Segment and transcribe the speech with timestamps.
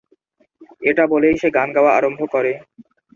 [0.81, 2.51] এটা বলেই সে গান গাওয়া আরম্ভ করে।